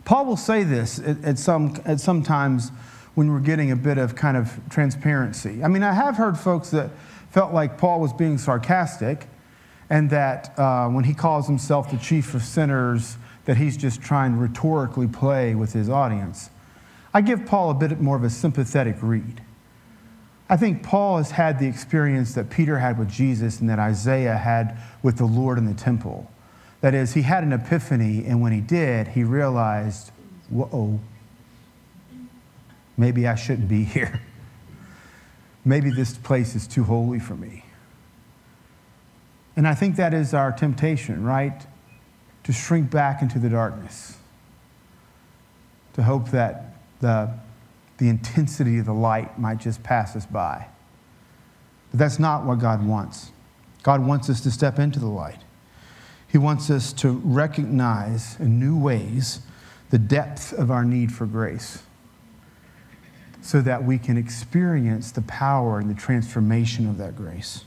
[0.05, 2.71] Paul will say this at, at, some, at some times
[3.15, 5.63] when we're getting a bit of kind of transparency.
[5.63, 6.91] I mean, I have heard folks that
[7.31, 9.27] felt like Paul was being sarcastic
[9.89, 13.17] and that uh, when he calls himself the chief of sinners,
[13.51, 16.49] that he's just trying to rhetorically play with his audience.
[17.13, 19.41] I give Paul a bit more of a sympathetic read.
[20.49, 24.37] I think Paul has had the experience that Peter had with Jesus and that Isaiah
[24.37, 26.31] had with the Lord in the temple.
[26.79, 30.11] That is, he had an epiphany, and when he did, he realized,
[30.49, 31.01] whoa,
[32.95, 34.21] maybe I shouldn't be here.
[35.65, 37.65] Maybe this place is too holy for me.
[39.57, 41.67] And I think that is our temptation, right?
[42.43, 44.17] To shrink back into the darkness,
[45.93, 47.31] to hope that the,
[47.97, 50.67] the intensity of the light might just pass us by.
[51.91, 53.31] But that's not what God wants.
[53.83, 55.39] God wants us to step into the light.
[56.27, 59.41] He wants us to recognize in new ways
[59.89, 61.83] the depth of our need for grace
[63.41, 67.65] so that we can experience the power and the transformation of that grace.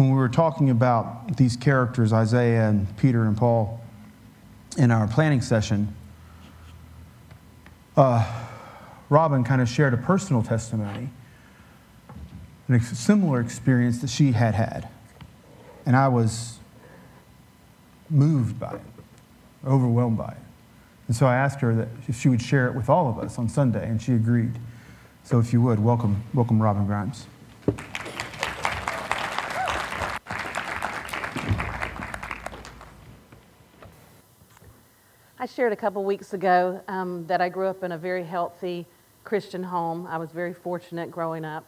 [0.00, 3.82] When we were talking about these characters, Isaiah and Peter and Paul,
[4.78, 5.94] in our planning session,
[7.98, 8.26] uh,
[9.10, 11.10] Robin kind of shared a personal testimony,
[12.70, 14.88] a similar experience that she had had.
[15.84, 16.60] And I was
[18.08, 18.80] moved by it,
[19.66, 20.42] overwhelmed by it.
[21.08, 23.38] And so I asked her that if she would share it with all of us
[23.38, 24.52] on Sunday, and she agreed.
[25.24, 27.26] So if you would, welcome, welcome Robin Grimes.
[35.42, 38.86] I shared a couple weeks ago um, that I grew up in a very healthy
[39.24, 40.06] Christian home.
[40.06, 41.64] I was very fortunate growing up.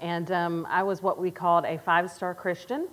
[0.00, 2.88] And um, I was what we called a five star Christian.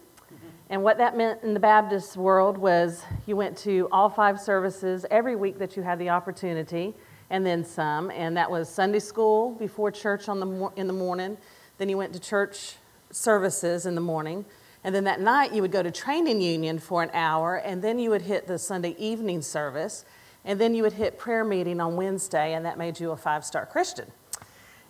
[0.69, 5.05] And what that meant in the Baptist world was you went to all five services
[5.09, 6.93] every week that you had the opportunity,
[7.29, 8.11] and then some.
[8.11, 11.37] And that was Sunday school before church on the, in the morning.
[11.77, 12.75] Then you went to church
[13.11, 14.43] services in the morning.
[14.83, 17.99] And then that night you would go to training union for an hour, and then
[17.99, 20.05] you would hit the Sunday evening service,
[20.47, 23.43] and then you would hit prayer meeting on Wednesday, and that made you a five
[23.43, 24.09] star Christian.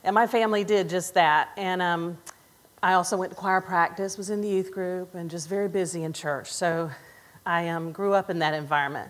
[0.03, 1.49] And my family did just that.
[1.57, 2.17] And um,
[2.81, 6.03] I also went to choir practice, was in the youth group, and just very busy
[6.03, 6.53] in church.
[6.53, 6.91] So
[7.43, 9.09] I um, grew up in that environment.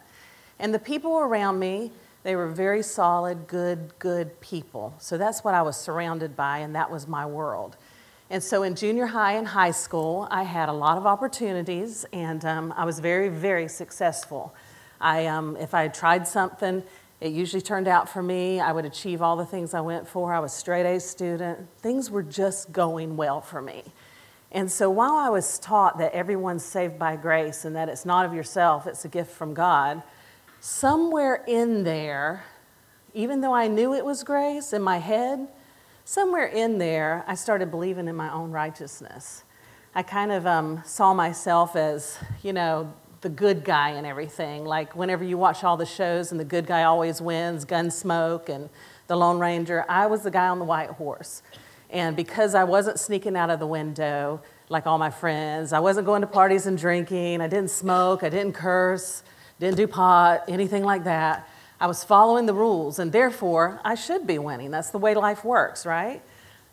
[0.57, 1.91] And the people around me,
[2.23, 4.95] they were very solid, good, good people.
[4.99, 7.75] So that's what I was surrounded by, and that was my world.
[8.29, 12.43] And so in junior high and high school, I had a lot of opportunities, and
[12.45, 14.55] um, I was very, very successful.
[14.99, 16.83] I, um, if I tried something,
[17.19, 18.59] it usually turned out for me.
[18.59, 20.33] I would achieve all the things I went for.
[20.33, 21.67] I was straight A student.
[21.79, 23.83] Things were just going well for me.
[24.51, 28.25] And so while I was taught that everyone's saved by grace and that it's not
[28.25, 30.03] of yourself, it's a gift from God,
[30.59, 32.45] somewhere in there,
[33.13, 35.47] even though I knew it was grace in my head,
[36.05, 39.43] somewhere in there, I started believing in my own righteousness.
[39.93, 42.93] I kind of um, saw myself as, you know,
[43.27, 44.63] the good guy and everything.
[44.63, 48.69] Like whenever you watch all the shows and the good guy always wins, Gunsmoke and
[49.07, 51.43] The Lone Ranger, I was the guy on the white horse.
[51.89, 56.05] And because I wasn't sneaking out of the window like all my friends, I wasn't
[56.05, 59.23] going to parties and drinking, I didn't smoke, I didn't curse,
[59.59, 61.49] didn't do pot, anything like that.
[61.81, 64.71] I was following the rules, and therefore I should be winning.
[64.71, 66.21] That's the way life works, right?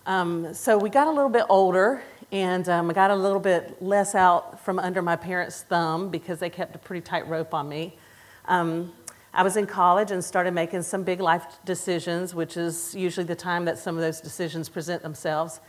[0.07, 3.81] Um, so we got a little bit older, and um, I got a little bit
[3.83, 7.69] less out from under my parents' thumb because they kept a pretty tight rope on
[7.69, 7.97] me.
[8.47, 8.93] Um,
[9.33, 13.35] I was in college and started making some big life decisions, which is usually the
[13.35, 15.61] time that some of those decisions present themselves.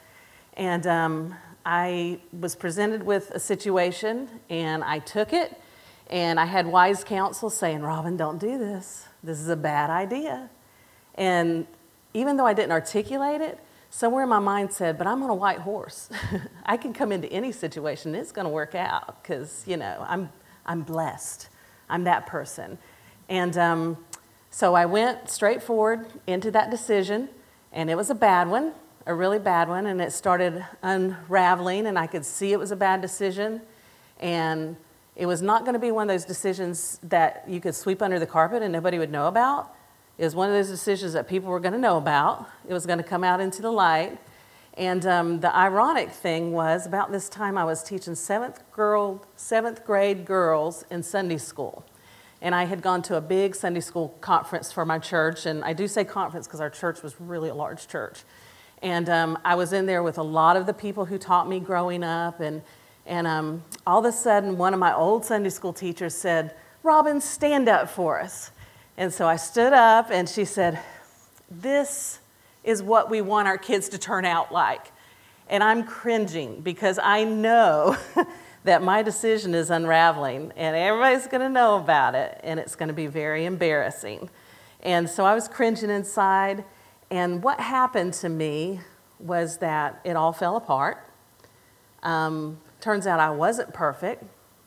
[0.53, 5.59] And um, I was presented with a situation, and I took it.
[6.11, 9.07] And I had wise counsel saying, Robin, don't do this.
[9.23, 10.49] This is a bad idea.
[11.15, 11.65] And
[12.13, 13.59] even though I didn't articulate it,
[13.95, 16.09] somewhere in my mind said, but I'm on a white horse.
[16.65, 20.29] I can come into any situation, it's going to work out because, you know, I'm,
[20.65, 21.47] I'm blessed.
[21.89, 22.77] I'm that person.
[23.29, 23.97] And um,
[24.51, 27.29] so I went straight forward into that decision,
[27.71, 28.73] and it was a bad one,
[29.05, 32.75] a really bad one, and it started unraveling, and I could see it was a
[32.75, 33.61] bad decision.
[34.19, 34.75] And
[35.15, 38.19] it was not going to be one of those decisions that you could sweep under
[38.19, 39.73] the carpet and nobody would know about.
[40.17, 42.47] Was one of those decisions that people were going to know about.
[42.67, 44.17] It was going to come out into the light.
[44.77, 49.85] And um, the ironic thing was, about this time, I was teaching seventh, girl, seventh
[49.85, 51.85] grade girls in Sunday school.
[52.41, 55.45] And I had gone to a big Sunday school conference for my church.
[55.45, 58.23] And I do say conference because our church was really a large church.
[58.81, 61.59] And um, I was in there with a lot of the people who taught me
[61.59, 62.41] growing up.
[62.41, 62.61] And,
[63.05, 67.21] and um, all of a sudden, one of my old Sunday school teachers said, Robin,
[67.21, 68.51] stand up for us.
[68.97, 70.79] And so I stood up and she said,
[71.49, 72.19] This
[72.63, 74.91] is what we want our kids to turn out like.
[75.49, 77.97] And I'm cringing because I know
[78.63, 82.87] that my decision is unraveling and everybody's going to know about it and it's going
[82.87, 84.29] to be very embarrassing.
[84.81, 86.63] And so I was cringing inside.
[87.11, 88.79] And what happened to me
[89.19, 91.09] was that it all fell apart.
[92.01, 94.23] Um, turns out I wasn't perfect.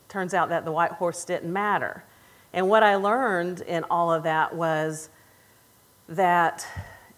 [0.09, 2.05] Turns out that the white horse didn't matter.
[2.53, 5.11] And what I learned in all of that was
[6.09, 6.67] that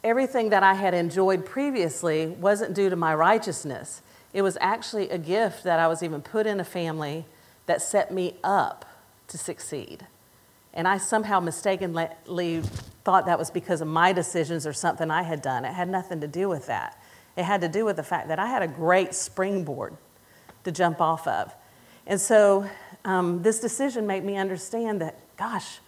[0.03, 4.03] everything that I had enjoyed previously wasn't due to my righteousness.
[4.33, 7.27] It was actually a gift that I was even put in a family
[7.67, 8.85] that set me up
[9.29, 10.07] to succeed.
[10.73, 12.63] And I somehow mistakenly
[13.05, 15.65] thought that was because of my decisions or something I had done.
[15.65, 17.01] It had nothing to do with that.
[17.37, 19.97] It had to do with the fact that I had a great springboard
[20.65, 21.55] to jump off of.
[22.07, 22.69] And so
[23.05, 25.79] um, this decision made me understand that, gosh,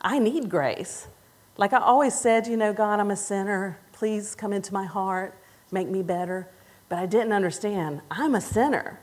[0.00, 1.08] I need grace.
[1.56, 3.78] Like I always said, you know, God, I'm a sinner.
[3.92, 5.38] Please come into my heart,
[5.70, 6.48] make me better.
[6.88, 9.00] But I didn't understand, I'm a sinner.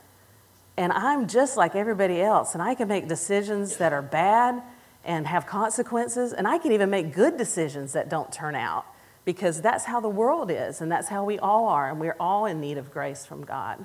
[0.76, 2.54] And I'm just like everybody else.
[2.54, 4.62] And I can make decisions that are bad
[5.04, 6.32] and have consequences.
[6.32, 8.86] And I can even make good decisions that don't turn out
[9.24, 10.80] because that's how the world is.
[10.80, 11.90] And that's how we all are.
[11.90, 13.84] And we're all in need of grace from God.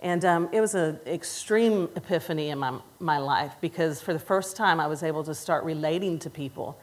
[0.00, 4.56] And um, it was an extreme epiphany in my, my life because for the first
[4.56, 6.78] time I was able to start relating to people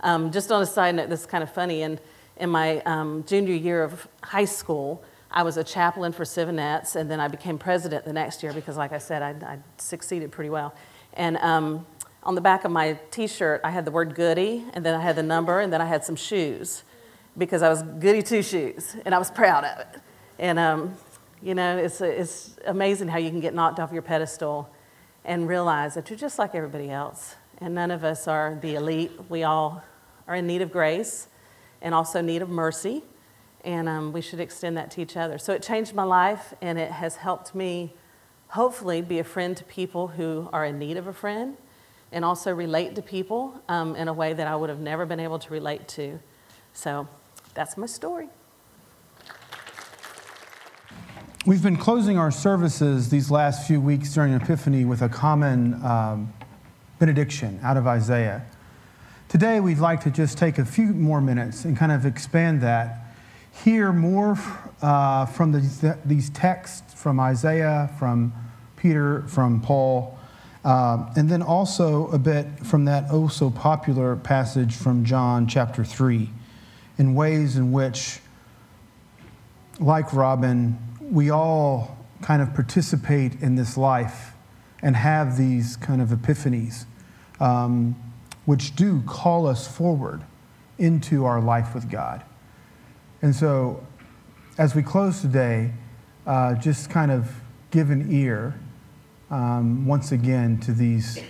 [0.00, 1.82] um, just on a side note, this is kind of funny.
[1.82, 1.98] In,
[2.36, 7.10] in my um, junior year of high school, I was a chaplain for Civinettes, and
[7.10, 10.50] then I became president the next year because, like I said, I, I succeeded pretty
[10.50, 10.74] well.
[11.14, 11.86] And um,
[12.22, 15.02] on the back of my t shirt, I had the word goody, and then I
[15.02, 16.84] had the number, and then I had some shoes
[17.38, 20.00] because I was goody two shoes, and I was proud of it.
[20.38, 20.94] And, um,
[21.42, 24.70] you know, it's, it's amazing how you can get knocked off your pedestal
[25.24, 29.12] and realize that you're just like everybody else and none of us are the elite.
[29.28, 29.82] We all
[30.26, 31.28] are in need of grace
[31.80, 33.02] and also need of mercy,
[33.64, 35.38] and um, we should extend that to each other.
[35.38, 37.94] So it changed my life, and it has helped me
[38.48, 41.56] hopefully be a friend to people who are in need of a friend
[42.12, 45.20] and also relate to people um, in a way that I would have never been
[45.20, 46.20] able to relate to.
[46.72, 47.08] So
[47.54, 48.28] that's my story.
[51.46, 56.32] We've been closing our services these last few weeks during Epiphany with a common um,
[56.98, 58.44] benediction out of Isaiah.
[59.28, 63.14] Today, we'd like to just take a few more minutes and kind of expand that,
[63.62, 64.36] hear more
[64.82, 68.32] uh, from the, these texts from Isaiah, from
[68.74, 70.18] Peter, from Paul,
[70.64, 75.84] uh, and then also a bit from that oh so popular passage from John chapter
[75.84, 76.28] 3,
[76.98, 78.18] in ways in which,
[79.78, 80.76] like Robin,
[81.10, 84.32] we all kind of participate in this life
[84.82, 86.84] and have these kind of epiphanies,
[87.40, 87.96] um,
[88.44, 90.22] which do call us forward
[90.78, 92.22] into our life with God.
[93.22, 93.84] And so,
[94.58, 95.72] as we close today,
[96.26, 97.30] uh, just kind of
[97.70, 98.58] give an ear
[99.30, 101.22] um, once again to these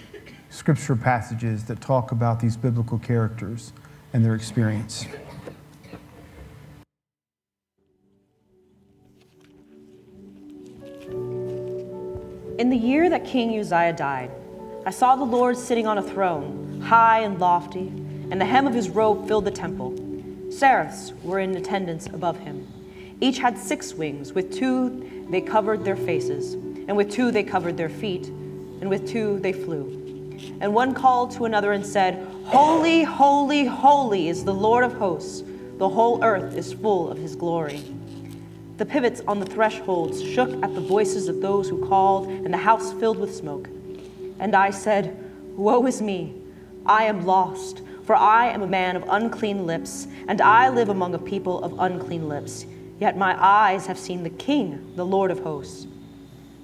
[0.50, 3.72] scripture passages that talk about these biblical characters
[4.12, 5.06] and their experience.
[12.59, 14.30] In the year that King Uzziah died,
[14.86, 17.88] I saw the Lord sitting on a throne, high and lofty,
[18.30, 19.94] and the hem of his robe filled the temple.
[20.50, 22.66] Seraphs were in attendance above him.
[23.20, 24.32] Each had six wings.
[24.32, 29.07] With two they covered their faces, and with two they covered their feet, and with
[29.07, 30.38] two they flew.
[30.62, 35.44] And one called to another and said, Holy, holy, holy is the Lord of hosts.
[35.76, 37.84] The whole earth is full of his glory.
[38.76, 42.58] The pivots on the thresholds shook at the voices of those who called, and the
[42.58, 43.68] house filled with smoke.
[44.38, 45.16] And I said,
[45.56, 46.34] Woe is me!
[46.84, 51.14] I am lost, for I am a man of unclean lips, and I live among
[51.14, 52.66] a people of unclean lips.
[53.00, 55.86] Yet my eyes have seen the King, the Lord of hosts.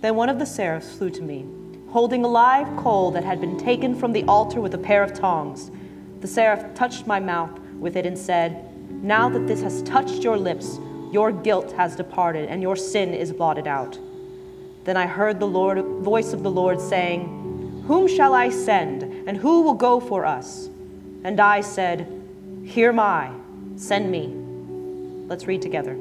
[0.02, 1.46] Then one of the seraphs flew to me,
[1.90, 5.14] holding a live coal that had been taken from the altar with a pair of
[5.14, 5.70] tongs.
[6.20, 8.68] The seraph touched my mouth with it and said,
[9.02, 10.78] Now that this has touched your lips,
[11.12, 13.98] your guilt has departed, and your sin is blotted out.
[14.84, 19.36] Then I heard the Lord, voice of the Lord saying, Whom shall I send, and
[19.36, 20.68] who will go for us?
[21.22, 22.08] And I said,
[22.64, 23.30] Here am I,
[23.76, 24.34] send me.
[25.28, 25.96] Let's read together.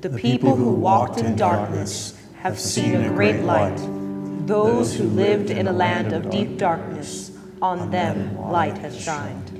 [0.00, 3.76] The, the people, people who walked in darkness have seen a great light.
[4.46, 7.32] Those who lived in a land of deep darkness,
[7.62, 9.52] on them light has shined.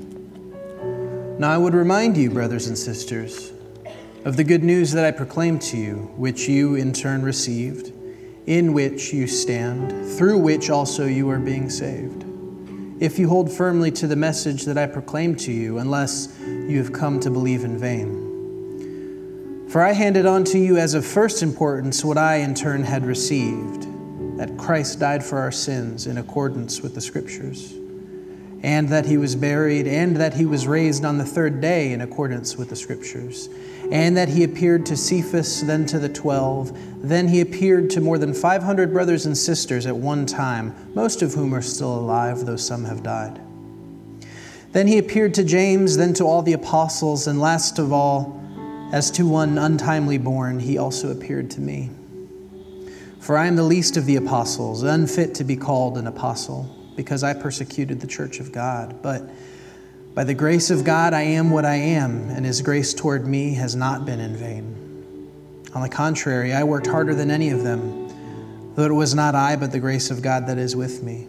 [1.39, 3.51] Now I would remind you, brothers and sisters,
[4.27, 7.93] of the good news that I proclaimed to you, which you in turn received,
[8.45, 12.25] in which you stand, through which also you are being saved.
[12.99, 16.91] If you hold firmly to the message that I proclaimed to you, unless you have
[16.91, 19.69] come to believe in vain.
[19.69, 23.05] For I handed on to you as of first importance what I in turn had
[23.05, 23.87] received
[24.37, 27.77] that Christ died for our sins in accordance with the Scriptures
[28.63, 32.01] and that he was buried, and that he was raised on the third day in
[32.01, 33.49] accordance with the Scriptures,
[33.91, 36.77] and that he appeared to Cephas, then to the twelve.
[37.01, 41.33] Then he appeared to more than 500 brothers and sisters at one time, most of
[41.33, 43.39] whom are still alive, though some have died.
[44.73, 48.37] Then he appeared to James, then to all the apostles, and last of all,
[48.91, 51.89] as to one untimely born, he also appeared to me.
[53.19, 57.23] For I am the least of the apostles, unfit to be called an apostle because
[57.23, 59.01] I persecuted the church of God.
[59.01, 59.21] But
[60.17, 63.53] by the grace of God, I am what I am, and his grace toward me
[63.53, 65.61] has not been in vain.
[65.75, 68.07] On the contrary, I worked harder than any of them,
[68.73, 71.27] though it was not I, but the grace of God that is with me.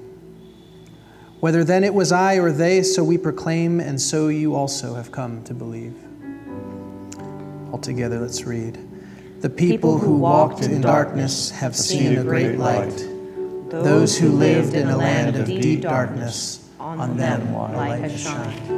[1.41, 5.12] Whether then it was I or they, so we proclaim, and so you also have
[5.12, 5.95] come to believe.
[7.70, 8.78] Altogether, let's read.
[9.43, 13.07] The people, who walked in darkness have seen a great light.
[13.68, 18.78] Those who lived in a land of deep darkness, on them light has shined.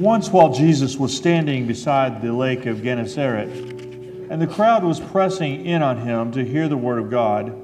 [0.00, 3.48] Once, while Jesus was standing beside the lake of Gennesaret,
[4.30, 7.54] and the crowd was pressing in on him to hear the word of God,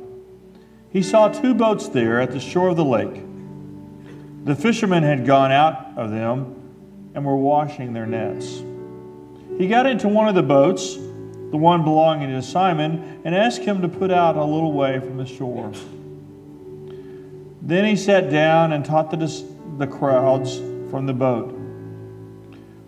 [0.90, 3.22] he saw two boats there at the shore of the lake.
[4.44, 8.62] The fishermen had gone out of them and were washing their nets.
[9.58, 10.96] He got into one of the boats
[11.50, 15.16] the one belonging to Simon, and asked him to put out a little way from
[15.16, 15.72] the shore.
[17.62, 19.44] Then he sat down and taught the,
[19.78, 20.58] the crowds
[20.90, 21.55] from the boat.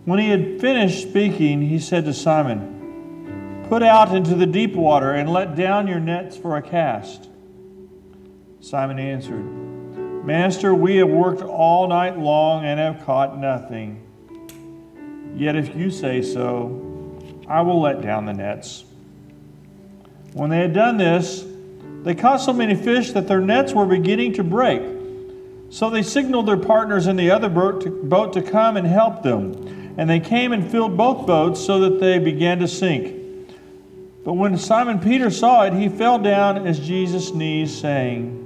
[0.09, 5.11] When he had finished speaking, he said to Simon, Put out into the deep water
[5.11, 7.29] and let down your nets for a cast.
[8.59, 9.45] Simon answered,
[10.25, 14.01] Master, we have worked all night long and have caught nothing.
[15.35, 18.85] Yet if you say so, I will let down the nets.
[20.33, 21.45] When they had done this,
[22.01, 24.81] they caught so many fish that their nets were beginning to break.
[25.69, 27.83] So they signaled their partners in the other boat
[28.33, 29.78] to, come and help them.
[29.99, 33.13] And they came and filled both boats so that they began to sink.
[34.23, 38.37] But when Simon Peter saw it, he fell down at Jesus' knees, saying,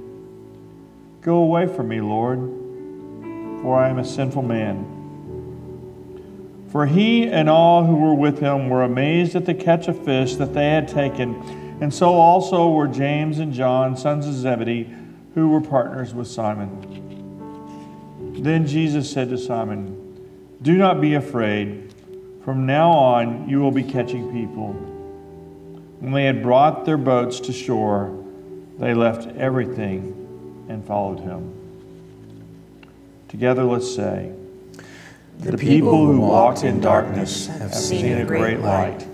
[1.20, 2.40] Go away from me, Lord,
[3.62, 6.66] for I am a sinful man.
[6.72, 10.34] For he and all who were with him were amazed at the catch of fish
[10.34, 11.36] that they had taken,
[11.80, 14.92] and so also were James and John, sons of Zebedee,
[15.36, 18.42] who were partners with Simon.
[18.42, 20.00] Then Jesus said to Simon,
[20.64, 21.92] Do not be afraid.
[22.42, 24.72] From now on, you will be catching people.
[26.00, 28.18] When they had brought their boats to shore,
[28.78, 31.52] they left everything and followed him.
[33.28, 34.32] Together, let's say,
[35.38, 39.06] the people who walked in darkness have seen a great light.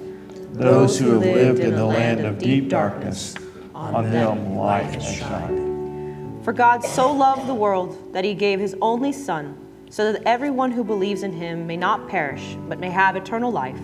[0.53, 3.34] Those who have lived in the land of deep darkness,
[3.74, 6.44] on them light has shined.
[6.44, 9.59] For God so loved the world that he gave his only Son,
[9.91, 13.80] so that everyone who believes in him may not perish, but may have eternal life.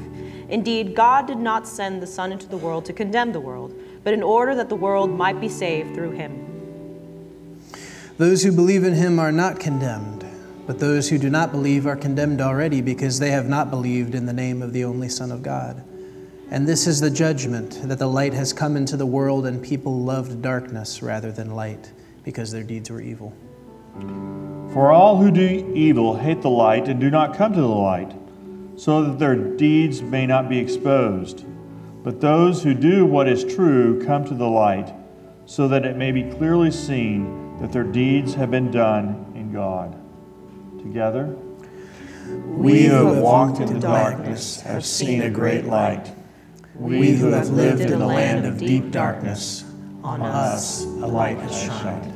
[0.48, 4.14] Indeed, God did not send the Son into the world to condemn the world, but
[4.14, 6.42] in order that the world might be saved through him.
[8.16, 10.24] Those who believe in him are not condemned.
[10.66, 14.26] But those who do not believe are condemned already because they have not believed in
[14.26, 15.84] the name of the only Son of God.
[16.50, 20.00] And this is the judgment that the light has come into the world, and people
[20.00, 21.92] loved darkness rather than light
[22.24, 23.32] because their deeds were evil.
[24.72, 28.14] For all who do evil hate the light and do not come to the light,
[28.76, 31.44] so that their deeds may not be exposed.
[32.03, 34.92] But those who do what is true come to the light,
[35.47, 39.97] so that it may be clearly seen that their deeds have been done in God
[40.78, 41.34] together.
[42.47, 46.12] We who have walked in the darkness have seen a great light.
[46.74, 49.64] We who have lived in the land of deep darkness,
[50.05, 52.15] on us a light has shined.